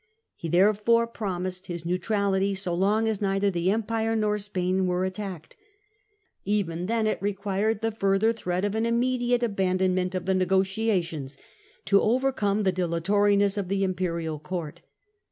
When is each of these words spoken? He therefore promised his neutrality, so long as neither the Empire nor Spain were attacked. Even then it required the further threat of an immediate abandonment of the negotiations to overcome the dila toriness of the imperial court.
He 0.35 0.49
therefore 0.49 1.05
promised 1.05 1.67
his 1.67 1.85
neutrality, 1.85 2.55
so 2.55 2.73
long 2.73 3.07
as 3.07 3.21
neither 3.21 3.51
the 3.51 3.69
Empire 3.69 4.15
nor 4.15 4.39
Spain 4.39 4.87
were 4.87 5.05
attacked. 5.05 5.55
Even 6.43 6.87
then 6.87 7.05
it 7.05 7.21
required 7.21 7.81
the 7.81 7.91
further 7.91 8.33
threat 8.33 8.65
of 8.65 8.73
an 8.73 8.87
immediate 8.87 9.43
abandonment 9.43 10.15
of 10.15 10.25
the 10.25 10.33
negotiations 10.33 11.37
to 11.85 12.01
overcome 12.01 12.63
the 12.63 12.73
dila 12.73 12.99
toriness 12.99 13.59
of 13.59 13.67
the 13.67 13.83
imperial 13.83 14.39
court. 14.39 14.81